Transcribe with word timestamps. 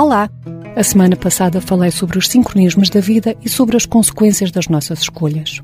Olá! 0.00 0.30
A 0.74 0.82
semana 0.82 1.14
passada 1.14 1.60
falei 1.60 1.90
sobre 1.90 2.16
os 2.16 2.26
sincronismos 2.26 2.88
da 2.88 3.00
vida 3.00 3.36
e 3.44 3.50
sobre 3.50 3.76
as 3.76 3.84
consequências 3.84 4.50
das 4.50 4.66
nossas 4.66 5.00
escolhas. 5.00 5.60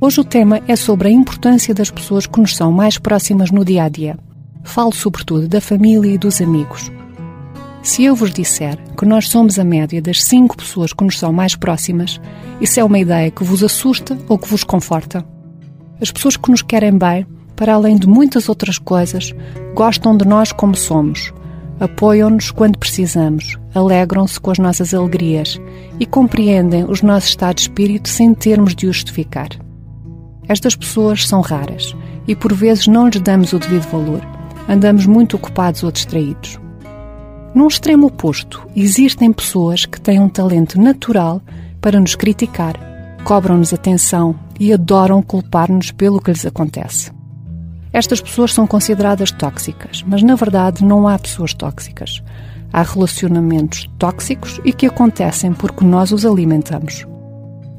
Hoje 0.00 0.18
o 0.18 0.24
tema 0.24 0.62
é 0.66 0.74
sobre 0.74 1.08
a 1.08 1.10
importância 1.10 1.74
das 1.74 1.90
pessoas 1.90 2.26
que 2.26 2.40
nos 2.40 2.56
são 2.56 2.72
mais 2.72 2.96
próximas 2.96 3.50
no 3.50 3.62
dia 3.62 3.84
a 3.84 3.88
dia. 3.90 4.18
Falo 4.64 4.94
sobretudo 4.94 5.46
da 5.46 5.60
família 5.60 6.10
e 6.10 6.16
dos 6.16 6.40
amigos. 6.40 6.90
Se 7.82 8.02
eu 8.02 8.14
vos 8.14 8.32
disser 8.32 8.78
que 8.96 9.04
nós 9.04 9.28
somos 9.28 9.58
a 9.58 9.64
média 9.64 10.00
das 10.00 10.24
cinco 10.24 10.56
pessoas 10.56 10.94
que 10.94 11.04
nos 11.04 11.18
são 11.18 11.30
mais 11.30 11.54
próximas, 11.54 12.18
isso 12.62 12.80
é 12.80 12.82
uma 12.82 12.98
ideia 12.98 13.30
que 13.30 13.44
vos 13.44 13.62
assusta 13.62 14.16
ou 14.26 14.38
que 14.38 14.48
vos 14.48 14.64
conforta? 14.64 15.22
As 16.00 16.10
pessoas 16.10 16.34
que 16.34 16.50
nos 16.50 16.62
querem 16.62 16.96
bem, 16.96 17.26
para 17.54 17.74
além 17.74 17.98
de 17.98 18.08
muitas 18.08 18.48
outras 18.48 18.78
coisas, 18.78 19.34
gostam 19.74 20.16
de 20.16 20.26
nós 20.26 20.50
como 20.50 20.74
somos, 20.74 21.30
apoiam-nos 21.80 22.50
quando 22.50 22.78
precisamos, 22.78 23.58
alegram-se 23.74 24.38
com 24.38 24.50
as 24.50 24.58
nossas 24.58 24.92
alegrias 24.92 25.58
e 25.98 26.04
compreendem 26.04 26.84
os 26.84 27.00
nossos 27.00 27.30
estados 27.30 27.64
de 27.64 27.70
espírito 27.70 28.08
sem 28.08 28.34
termos 28.34 28.74
de 28.74 28.86
justificar. 28.86 29.48
Estas 30.46 30.76
pessoas 30.76 31.26
são 31.26 31.40
raras 31.40 31.96
e 32.28 32.36
por 32.36 32.52
vezes 32.52 32.86
não 32.86 33.08
lhes 33.08 33.20
damos 33.20 33.52
o 33.52 33.58
devido 33.58 33.88
valor. 33.90 34.20
Andamos 34.68 35.06
muito 35.06 35.36
ocupados 35.36 35.82
ou 35.82 35.90
distraídos. 35.90 36.60
Num 37.54 37.66
extremo 37.66 38.06
oposto, 38.06 38.64
existem 38.76 39.32
pessoas 39.32 39.86
que 39.86 40.00
têm 40.00 40.20
um 40.20 40.28
talento 40.28 40.80
natural 40.80 41.40
para 41.80 41.98
nos 41.98 42.14
criticar, 42.14 42.78
cobram-nos 43.24 43.72
atenção 43.72 44.38
e 44.58 44.72
adoram 44.72 45.22
culpar-nos 45.22 45.90
pelo 45.90 46.20
que 46.20 46.30
lhes 46.30 46.46
acontece. 46.46 47.10
Estas 47.92 48.20
pessoas 48.20 48.54
são 48.54 48.66
consideradas 48.66 49.32
tóxicas, 49.32 50.04
mas 50.06 50.22
na 50.22 50.36
verdade 50.36 50.84
não 50.84 51.08
há 51.08 51.18
pessoas 51.18 51.52
tóxicas. 51.52 52.22
Há 52.72 52.82
relacionamentos 52.82 53.90
tóxicos 53.98 54.60
e 54.64 54.72
que 54.72 54.86
acontecem 54.86 55.52
porque 55.52 55.84
nós 55.84 56.12
os 56.12 56.24
alimentamos. 56.24 57.04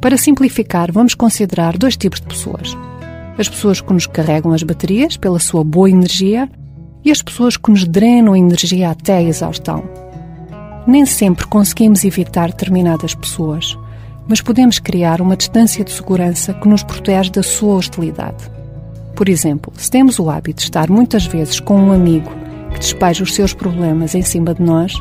Para 0.01 0.17
simplificar, 0.17 0.91
vamos 0.91 1.15
considerar 1.15 1.77
dois 1.77 1.95
tipos 1.95 2.19
de 2.19 2.27
pessoas: 2.27 2.77
as 3.37 3.47
pessoas 3.47 3.79
que 3.79 3.93
nos 3.93 4.05
carregam 4.05 4.51
as 4.51 4.63
baterias 4.63 5.15
pela 5.15 5.39
sua 5.39 5.63
boa 5.63 5.89
energia 5.89 6.49
e 7.05 7.11
as 7.11 7.21
pessoas 7.21 7.55
que 7.55 7.71
nos 7.71 7.85
drenam 7.85 8.33
a 8.33 8.37
energia 8.37 8.89
até 8.89 9.17
a 9.17 9.23
exaustão. 9.23 9.83
Nem 10.85 11.05
sempre 11.05 11.47
conseguimos 11.47 12.03
evitar 12.03 12.47
determinadas 12.49 13.15
pessoas, 13.15 13.77
mas 14.27 14.41
podemos 14.41 14.77
criar 14.77 15.21
uma 15.21 15.37
distância 15.37 15.85
de 15.85 15.91
segurança 15.91 16.53
que 16.53 16.67
nos 16.67 16.83
protege 16.83 17.31
da 17.31 17.43
sua 17.43 17.75
hostilidade. 17.75 18.60
Por 19.21 19.29
exemplo, 19.29 19.71
se 19.77 19.91
temos 19.91 20.17
o 20.17 20.31
hábito 20.31 20.61
de 20.61 20.63
estar 20.63 20.89
muitas 20.89 21.27
vezes 21.27 21.59
com 21.59 21.75
um 21.75 21.91
amigo 21.91 22.31
que 22.73 22.79
despeja 22.79 23.23
os 23.23 23.35
seus 23.35 23.53
problemas 23.53 24.15
em 24.15 24.23
cima 24.23 24.51
de 24.51 24.63
nós, 24.63 24.95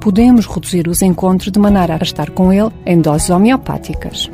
podemos 0.00 0.44
reduzir 0.44 0.88
os 0.88 1.02
encontros 1.02 1.52
de 1.52 1.60
maneira 1.60 1.94
a 1.94 2.02
estar 2.02 2.30
com 2.30 2.52
ele 2.52 2.72
em 2.84 3.00
doses 3.00 3.30
homeopáticas. 3.30 4.28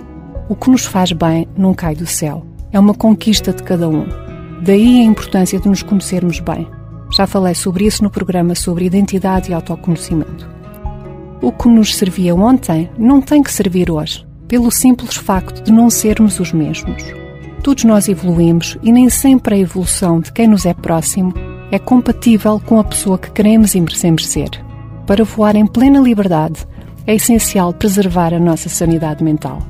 O 0.49 0.57
que 0.57 0.71
nos 0.71 0.87
faz 0.87 1.13
bem 1.13 1.47
não 1.55 1.75
cai 1.75 1.95
do 1.95 2.07
céu. 2.07 2.47
É 2.73 2.81
uma 2.81 2.95
conquista 2.95 3.53
de 3.53 3.63
cada 3.63 3.87
um. 3.91 4.07
Daí 4.63 5.03
a 5.03 5.05
importância 5.05 5.61
de 5.61 5.69
nos 5.69 5.83
conhecermos 5.83 6.41
bem. 6.41 6.67
Já 7.13 7.27
falei 7.27 7.55
sobre 7.55 7.85
isso 7.85 8.03
no 8.03 8.09
programa 8.09 8.55
sobre 8.55 8.87
identidade 8.87 9.51
e 9.51 9.55
autoconhecimento. 9.55 10.49
O 11.43 11.53
que 11.53 11.69
nos 11.69 11.95
servia 11.95 12.35
ontem 12.35 12.89
não 12.97 13.21
tem 13.21 13.43
que 13.43 13.53
servir 13.53 13.91
hoje, 13.91 14.27
pelo 14.49 14.71
simples 14.71 15.15
facto 15.15 15.63
de 15.63 15.71
não 15.71 15.91
sermos 15.91 16.41
os 16.41 16.55
mesmos. 16.55 17.26
Todos 17.67 17.83
nós 17.83 18.09
evoluímos 18.09 18.79
e 18.81 18.93
nem 18.93 19.11
sempre 19.11 19.57
a 19.57 19.59
evolução 19.59 20.21
de 20.21 20.31
quem 20.31 20.47
nos 20.47 20.65
é 20.65 20.73
próximo 20.73 21.35
é 21.73 21.81
compatível 21.81 22.63
com 22.65 22.79
a 22.79 22.85
pessoa 22.85 23.19
que 23.19 23.33
queremos 23.33 23.75
e 23.75 23.81
merecemos 23.81 24.25
ser. 24.29 24.51
Para 25.05 25.25
voar 25.25 25.57
em 25.57 25.67
plena 25.67 25.99
liberdade, 25.99 26.65
é 27.09 27.17
essencial 27.17 27.73
preservar 27.75 28.33
a 28.33 28.39
nossa 28.39 28.69
sanidade 28.69 29.25
mental. 29.25 29.61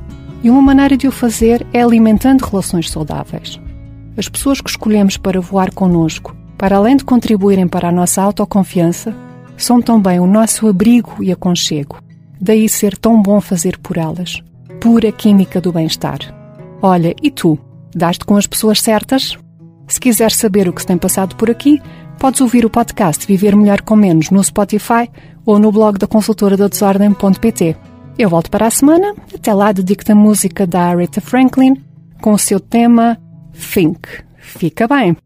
E 0.43 0.49
uma 0.51 0.61
maneira 0.61 0.95
de 0.95 1.07
o 1.07 1.11
fazer 1.11 1.65
é 1.73 1.81
alimentando 1.81 2.45
relações 2.45 2.87
saudáveis. 2.91 3.59
As 4.15 4.29
pessoas 4.29 4.61
que 4.61 4.69
escolhemos 4.69 5.17
para 5.17 5.41
voar 5.41 5.73
connosco 5.73 6.37
para 6.55 6.77
além 6.77 6.97
de 6.97 7.03
contribuírem 7.03 7.67
para 7.67 7.89
a 7.89 7.91
nossa 7.91 8.21
autoconfiança, 8.21 9.11
são 9.57 9.81
também 9.81 10.19
o 10.19 10.27
nosso 10.27 10.67
abrigo 10.67 11.15
e 11.19 11.31
aconchego. 11.31 11.97
Daí 12.39 12.69
ser 12.69 12.95
tão 12.95 13.19
bom 13.19 13.41
fazer 13.41 13.75
por 13.79 13.97
elas. 13.97 14.39
Pura 14.79 15.11
química 15.11 15.59
do 15.59 15.71
bem-estar. 15.71 16.19
Olha, 16.79 17.15
e 17.23 17.31
tu? 17.31 17.57
Daste 17.97 18.25
com 18.25 18.37
as 18.37 18.45
pessoas 18.45 18.79
certas? 18.79 19.35
Se 19.87 19.99
quiseres 19.99 20.35
saber 20.35 20.69
o 20.69 20.73
que 20.73 20.81
se 20.81 20.87
tem 20.87 20.99
passado 20.99 21.35
por 21.35 21.49
aqui, 21.49 21.81
podes 22.19 22.41
ouvir 22.41 22.63
o 22.63 22.69
podcast 22.69 23.25
Viver 23.25 23.55
Melhor 23.55 23.81
com 23.81 23.95
Menos 23.95 24.29
no 24.29 24.43
Spotify 24.43 25.09
ou 25.43 25.57
no 25.57 25.71
blog 25.71 25.97
da 25.97 26.05
consultora 26.05 26.55
da 26.55 26.67
desordem.pt. 26.67 27.75
Eu 28.19 28.29
volto 28.29 28.51
para 28.51 28.67
a 28.67 28.71
semana. 28.71 29.15
Até 29.33 29.51
lá, 29.51 29.71
dedico-te 29.71 30.11
a 30.11 30.15
música 30.15 30.67
da 30.67 30.81
Aretha 30.81 31.21
Franklin 31.21 31.73
com 32.21 32.33
o 32.33 32.37
seu 32.37 32.59
tema 32.59 33.17
Think. 33.73 34.07
Fica 34.37 34.87
bem! 34.87 35.17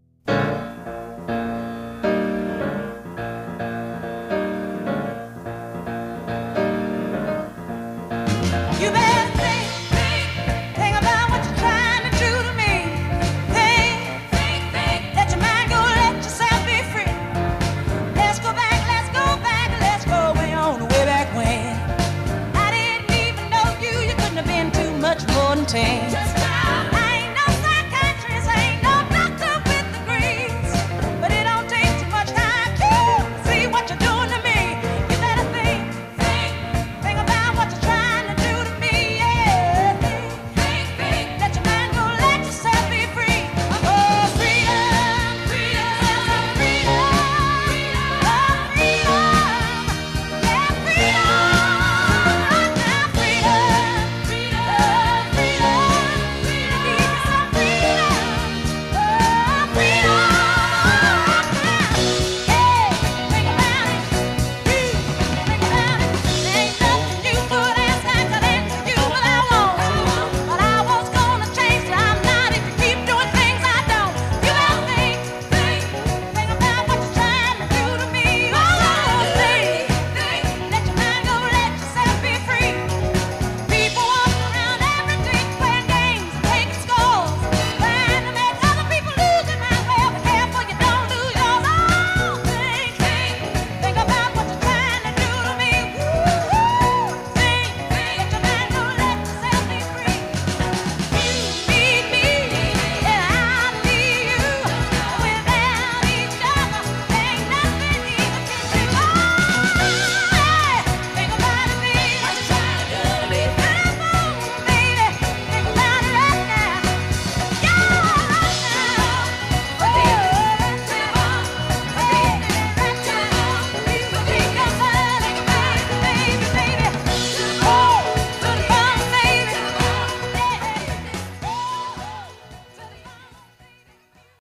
much 25.11 25.27
more 25.35 25.57
intense. 25.57 26.40